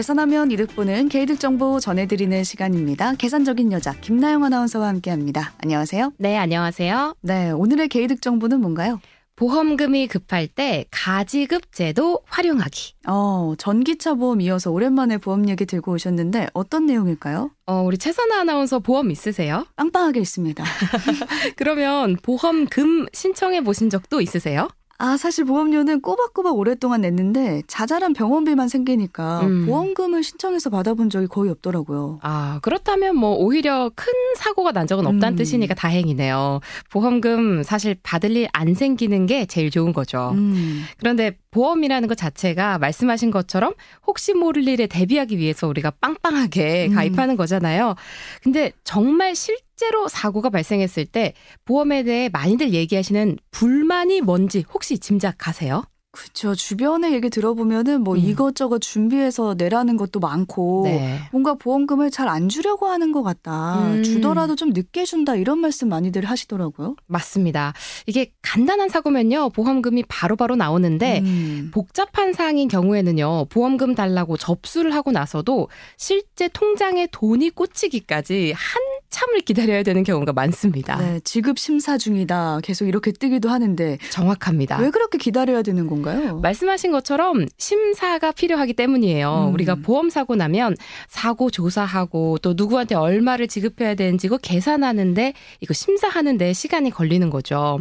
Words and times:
계산하면 0.00 0.50
이득 0.50 0.74
보는 0.74 1.10
개이득 1.10 1.38
정보 1.38 1.78
전해드리는 1.78 2.42
시간입니다. 2.42 3.16
계산적인 3.16 3.70
여자 3.72 3.92
김나영 4.00 4.44
아나운서와 4.44 4.88
함께합니다. 4.88 5.52
안녕하세요. 5.58 6.14
네, 6.16 6.38
안녕하세요. 6.38 7.16
네, 7.20 7.50
오늘의 7.50 7.88
개이득 7.88 8.22
정보는 8.22 8.62
뭔가요? 8.62 8.98
보험금이 9.36 10.06
급할 10.06 10.48
때 10.48 10.86
가지급 10.90 11.72
제도 11.72 12.20
활용하기. 12.24 12.94
어, 13.08 13.52
전기차 13.58 14.14
보험 14.14 14.40
이어서 14.40 14.70
오랜만에 14.70 15.18
보험 15.18 15.50
얘기 15.50 15.66
들고 15.66 15.92
오셨는데 15.92 16.48
어떤 16.54 16.86
내용일까요? 16.86 17.50
어, 17.66 17.82
우리 17.82 17.98
최선아 17.98 18.40
아나운서 18.40 18.78
보험 18.78 19.10
있으세요? 19.10 19.66
빵빵하게 19.76 20.20
있습니다. 20.20 20.64
그러면 21.56 22.16
보험금 22.22 23.04
신청해 23.12 23.64
보신 23.64 23.90
적도 23.90 24.22
있으세요? 24.22 24.68
아, 25.02 25.16
사실 25.16 25.46
보험료는 25.46 26.02
꼬박꼬박 26.02 26.58
오랫동안 26.58 27.00
냈는데 27.00 27.62
자잘한 27.66 28.12
병원비만 28.12 28.68
생기니까 28.68 29.40
음. 29.40 29.64
보험금을 29.64 30.22
신청해서 30.22 30.68
받아본 30.68 31.08
적이 31.08 31.26
거의 31.26 31.50
없더라고요. 31.50 32.18
아, 32.22 32.58
그렇다면 32.60 33.16
뭐 33.16 33.34
오히려 33.34 33.90
큰 33.94 34.12
사고가 34.36 34.72
난 34.72 34.86
적은 34.86 35.06
없다는 35.06 35.34
음. 35.34 35.36
뜻이니까 35.36 35.72
다행이네요. 35.74 36.60
보험금 36.90 37.62
사실 37.62 37.96
받을 38.02 38.36
일 38.36 38.50
안 38.52 38.74
생기는 38.74 39.24
게 39.26 39.46
제일 39.46 39.70
좋은 39.70 39.92
거죠. 39.94 40.32
음. 40.34 40.84
그런데 40.98 41.36
보험이라는 41.50 42.08
것 42.08 42.16
자체가 42.16 42.78
말씀하신 42.78 43.30
것처럼 43.30 43.74
혹시 44.06 44.34
모를 44.34 44.68
일에 44.68 44.86
대비하기 44.86 45.38
위해서 45.38 45.66
우리가 45.66 45.92
빵빵하게 46.00 46.88
음. 46.90 46.94
가입하는 46.94 47.36
거잖아요. 47.36 47.94
근데 48.42 48.72
정말 48.84 49.34
실제 49.34 49.69
로 49.90 50.08
사고가 50.08 50.50
발생했을 50.50 51.06
때 51.06 51.32
보험에 51.64 52.02
대해 52.02 52.28
많이들 52.28 52.74
얘기하시는 52.74 53.38
불만이 53.50 54.20
뭔지 54.20 54.64
혹시 54.72 54.98
짐작가세요? 54.98 55.84
그쵸. 56.12 56.56
주변에 56.56 57.12
얘기 57.12 57.30
들어보면은 57.30 58.02
뭐 58.02 58.14
음. 58.14 58.18
이것저것 58.18 58.80
준비해서 58.80 59.54
내라는 59.56 59.96
것도 59.96 60.18
많고 60.18 60.82
네. 60.84 61.20
뭔가 61.30 61.54
보험금을 61.54 62.10
잘 62.10 62.26
안 62.26 62.48
주려고 62.48 62.88
하는 62.88 63.12
것 63.12 63.22
같다. 63.22 63.78
음. 63.92 64.02
주더라도 64.02 64.56
좀 64.56 64.70
늦게 64.70 65.04
준다 65.04 65.36
이런 65.36 65.58
말씀 65.58 65.88
많이들 65.88 66.24
하시더라고요. 66.24 66.96
맞습니다. 67.06 67.74
이게 68.06 68.32
간단한 68.42 68.88
사고면요. 68.88 69.50
보험금이 69.50 70.02
바로바로 70.08 70.56
나오는데 70.56 71.20
음. 71.20 71.70
복잡한 71.72 72.32
사항인 72.32 72.66
경우에는요, 72.66 73.46
보험금 73.48 73.94
달라고 73.94 74.36
접수를 74.36 74.92
하고 74.94 75.12
나서도 75.12 75.68
실제 75.96 76.48
통장에 76.48 77.06
돈이 77.12 77.50
꽂히기까지 77.50 78.52
한 78.56 78.82
참을 79.10 79.40
기다려야 79.40 79.82
되는 79.82 80.04
경우가 80.04 80.32
많습니다. 80.32 80.96
네, 80.96 81.20
지급 81.24 81.58
심사 81.58 81.98
중이다. 81.98 82.60
계속 82.62 82.86
이렇게 82.86 83.10
뜨기도 83.12 83.50
하는데 83.50 83.98
정확합니다. 84.10 84.78
왜 84.78 84.90
그렇게 84.90 85.18
기다려야 85.18 85.62
되는 85.62 85.86
건가요? 85.88 86.38
말씀하신 86.38 86.92
것처럼 86.92 87.46
심사가 87.58 88.30
필요하기 88.32 88.74
때문이에요. 88.74 89.48
음. 89.48 89.54
우리가 89.54 89.74
보험 89.74 90.10
사고 90.10 90.36
나면 90.36 90.76
사고 91.08 91.50
조사하고 91.50 92.38
또 92.38 92.54
누구한테 92.56 92.94
얼마를 92.94 93.48
지급해야 93.48 93.96
되는지 93.96 94.28
이거 94.28 94.38
계산하는데 94.38 95.34
이거 95.60 95.74
심사하는데 95.74 96.52
시간이 96.52 96.90
걸리는 96.90 97.28
거죠. 97.30 97.80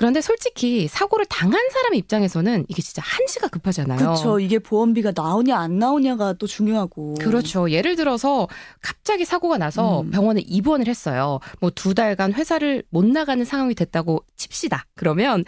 그런데 0.00 0.22
솔직히 0.22 0.88
사고를 0.88 1.26
당한 1.26 1.60
사람 1.70 1.92
입장에서는 1.92 2.64
이게 2.68 2.80
진짜 2.80 3.02
한시가 3.04 3.48
급하잖아요. 3.48 3.98
그렇죠. 3.98 4.40
이게 4.40 4.58
보험비가 4.58 5.12
나오냐 5.14 5.58
안 5.58 5.78
나오냐가 5.78 6.32
또 6.32 6.46
중요하고. 6.46 7.16
그렇죠. 7.20 7.70
예를 7.70 7.96
들어서 7.96 8.48
갑자기 8.80 9.26
사고가 9.26 9.58
나서 9.58 10.00
음. 10.00 10.10
병원에 10.10 10.40
입원을 10.40 10.86
했어요. 10.86 11.38
뭐 11.60 11.70
두 11.74 11.92
달간 11.92 12.32
회사를 12.32 12.82
못 12.88 13.04
나가는 13.04 13.44
상황이 13.44 13.74
됐다고 13.74 14.24
칩시다. 14.36 14.86
그러면 14.94 15.44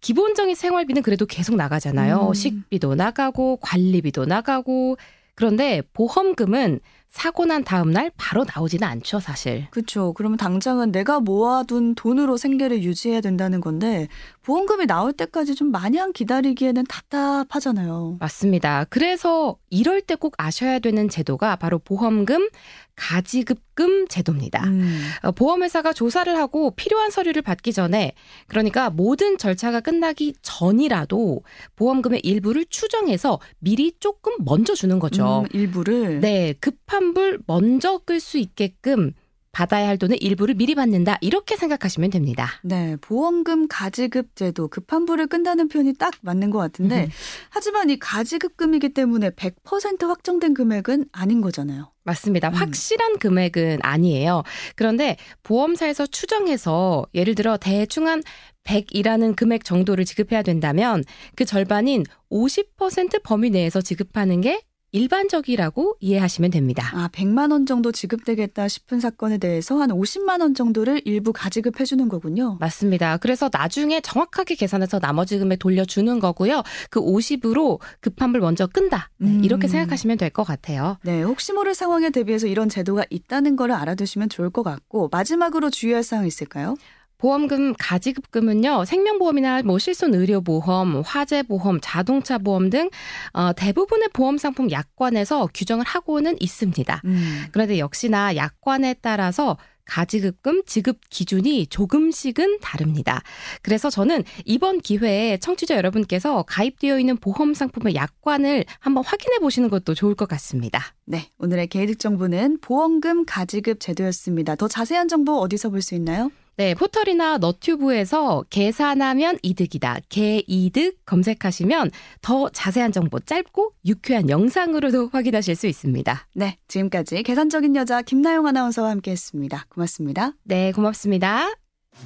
기본적인 0.00 0.56
생활비는 0.56 1.02
그래도 1.02 1.24
계속 1.24 1.54
나가잖아요. 1.54 2.26
음. 2.30 2.34
식비도 2.34 2.96
나가고 2.96 3.58
관리비도 3.58 4.26
나가고 4.26 4.96
그런데 5.36 5.80
보험금은 5.92 6.80
사고 7.12 7.44
난 7.44 7.62
다음 7.62 7.90
날 7.90 8.10
바로 8.16 8.44
나오지는 8.44 8.88
않죠, 8.88 9.20
사실. 9.20 9.66
그렇죠. 9.70 10.14
그러면 10.14 10.38
당장은 10.38 10.92
내가 10.92 11.20
모아둔 11.20 11.94
돈으로 11.94 12.38
생계를 12.38 12.82
유지해야 12.82 13.20
된다는 13.20 13.60
건데 13.60 14.08
보험금이 14.42 14.86
나올 14.86 15.12
때까지 15.12 15.54
좀 15.54 15.70
마냥 15.70 16.12
기다리기에는 16.12 16.84
답답하잖아요. 16.86 18.16
맞습니다. 18.18 18.86
그래서 18.88 19.56
이럴 19.70 20.00
때 20.00 20.16
꼭 20.22 20.34
아셔야 20.38 20.78
되는 20.78 21.08
제도가 21.08 21.56
바로 21.56 21.78
보험금 21.80 22.48
가지급금 22.94 24.06
제도입니다. 24.08 24.64
음. 24.66 25.00
어, 25.22 25.32
보험회사가 25.32 25.92
조사를 25.92 26.36
하고 26.36 26.70
필요한 26.72 27.10
서류를 27.10 27.42
받기 27.42 27.72
전에 27.72 28.12
그러니까 28.46 28.90
모든 28.90 29.38
절차가 29.38 29.80
끝나기 29.80 30.34
전이라도 30.42 31.42
보험금의 31.76 32.20
일부를 32.22 32.66
추정해서 32.68 33.40
미리 33.58 33.92
조금 33.98 34.32
먼저 34.44 34.74
주는 34.74 34.98
거죠. 34.98 35.40
음, 35.40 35.48
일부를. 35.52 36.20
네, 36.20 36.54
급한 36.60 37.01
불 37.14 37.40
먼저 37.46 37.98
끌 37.98 38.20
수 38.20 38.38
있게끔 38.38 39.12
받아야 39.52 39.86
할 39.86 39.98
돈의 39.98 40.18
일부를 40.18 40.54
미리 40.54 40.74
받는다. 40.74 41.18
이렇게 41.20 41.56
생각하시면 41.56 42.10
됩니다. 42.10 42.48
네, 42.62 42.96
보험금 43.02 43.68
가지급 43.68 44.34
제도 44.34 44.66
급한 44.66 45.04
불을 45.04 45.26
끈다는 45.26 45.68
표현이 45.68 45.92
딱 45.94 46.14
맞는 46.22 46.50
것 46.50 46.58
같은데 46.58 47.04
음. 47.04 47.10
하지만 47.50 47.90
이 47.90 47.98
가지급금이기 47.98 48.94
때문에 48.94 49.30
100% 49.30 50.06
확정된 50.06 50.54
금액은 50.54 51.04
아닌 51.12 51.42
거잖아요. 51.42 51.92
맞습니다. 52.04 52.48
음. 52.48 52.54
확실한 52.54 53.18
금액은 53.18 53.80
아니에요. 53.82 54.42
그런데 54.74 55.18
보험사에서 55.42 56.06
추정해서 56.06 57.06
예를 57.14 57.34
들어 57.34 57.58
대충 57.58 58.08
한 58.08 58.22
100이라는 58.64 59.36
금액 59.36 59.64
정도를 59.64 60.06
지급해야 60.06 60.42
된다면 60.42 61.04
그 61.36 61.44
절반인 61.44 62.04
50% 62.30 63.22
범위 63.22 63.50
내에서 63.50 63.82
지급하는 63.82 64.40
게 64.40 64.62
일반적이라고 64.92 65.96
이해하시면 66.00 66.50
됩니다. 66.50 66.90
아, 66.94 67.08
100만 67.08 67.50
원 67.50 67.64
정도 67.66 67.92
지급되겠다 67.92 68.68
싶은 68.68 69.00
사건에 69.00 69.38
대해서 69.38 69.80
한 69.80 69.88
50만 69.90 70.40
원 70.42 70.54
정도를 70.54 71.00
일부 71.06 71.32
가지급해 71.32 71.84
주는 71.84 72.08
거군요. 72.08 72.58
맞습니다. 72.60 73.16
그래서 73.16 73.48
나중에 73.52 74.00
정확하게 74.02 74.54
계산해서 74.54 75.00
나머지 75.00 75.38
금액 75.38 75.58
돌려주는 75.58 76.20
거고요. 76.20 76.62
그 76.90 77.00
50으로 77.00 77.80
급한 78.00 78.32
불 78.32 78.40
먼저 78.42 78.66
끈다. 78.66 79.10
네, 79.18 79.28
음. 79.30 79.44
이렇게 79.44 79.66
생각하시면 79.66 80.18
될 80.18 80.32
것 80.32 80.44
같아요. 80.44 80.96
네, 81.02 81.22
혹시 81.22 81.52
모를 81.52 81.74
상황에 81.74 82.08
대비해서 82.08 82.46
이런 82.46 82.68
제도가 82.70 83.04
있다는 83.10 83.56
거를 83.56 83.74
알아두시면 83.74 84.30
좋을 84.30 84.48
것 84.48 84.62
같고 84.62 85.08
마지막으로 85.12 85.68
주의할 85.68 86.02
사항 86.02 86.26
있을까요? 86.26 86.76
보험금 87.22 87.72
가지급금은요 87.78 88.84
생명보험이나 88.84 89.62
뭐 89.62 89.78
실손 89.78 90.12
의료보험, 90.12 91.02
화재보험, 91.06 91.78
자동차 91.80 92.36
보험 92.36 92.68
등 92.68 92.90
어, 93.32 93.52
대부분의 93.52 94.08
보험 94.12 94.38
상품 94.38 94.72
약관에서 94.72 95.48
규정을 95.54 95.84
하고는 95.86 96.36
있습니다. 96.40 97.00
음. 97.04 97.44
그런데 97.52 97.78
역시나 97.78 98.34
약관에 98.34 98.94
따라서 99.00 99.56
가지급금 99.84 100.62
지급 100.66 100.98
기준이 101.10 101.66
조금씩은 101.68 102.58
다릅니다. 102.60 103.22
그래서 103.62 103.88
저는 103.88 104.24
이번 104.44 104.80
기회에 104.80 105.36
청취자 105.36 105.76
여러분께서 105.76 106.42
가입되어 106.42 106.98
있는 106.98 107.16
보험 107.16 107.54
상품의 107.54 107.94
약관을 107.94 108.64
한번 108.80 109.04
확인해 109.04 109.38
보시는 109.38 109.70
것도 109.70 109.94
좋을 109.94 110.16
것 110.16 110.28
같습니다. 110.28 110.82
네, 111.04 111.28
오늘의 111.38 111.68
개이득 111.68 112.00
정보는 112.00 112.58
보험금 112.60 113.24
가지급 113.26 113.78
제도였습니다. 113.78 114.56
더 114.56 114.66
자세한 114.66 115.06
정보 115.06 115.38
어디서 115.38 115.70
볼 115.70 115.82
수 115.82 115.94
있나요? 115.94 116.30
네, 116.56 116.74
포털이나 116.74 117.38
너튜브에서 117.38 118.44
계산하면 118.50 119.38
이득이다. 119.42 120.00
개이득 120.08 120.98
검색하시면 121.06 121.90
더 122.20 122.48
자세한 122.50 122.92
정보 122.92 123.20
짧고 123.20 123.72
유쾌한 123.86 124.28
영상으로도 124.28 125.10
확인하실 125.12 125.56
수 125.56 125.66
있습니다. 125.66 126.28
네, 126.34 126.58
지금까지 126.68 127.22
계산적인 127.22 127.76
여자 127.76 128.02
김나영 128.02 128.46
아나운서와 128.46 128.90
함께했습니다. 128.90 129.66
고맙습니다. 129.68 130.32
네, 130.44 130.72
고맙습니다. 130.72 131.48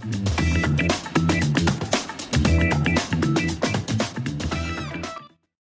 음. 0.05 0.76